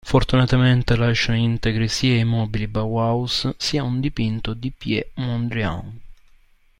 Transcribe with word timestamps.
Fortunatamente 0.03 0.95
lasciano 0.95 1.37
integri 1.37 1.87
sia 1.87 2.15
i 2.17 2.23
mobili 2.25 2.67
Bauhaus, 2.67 3.53
sia 3.57 3.83
un 3.83 3.99
dipinto 3.99 4.55
di 4.55 4.71
Piet 4.71 5.11
Mondrian. 5.19 5.99